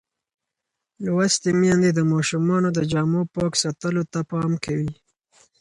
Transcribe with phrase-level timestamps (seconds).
[1.05, 4.91] لوستې میندې د ماشومانو د جامو پاک ساتلو ته پام کوي.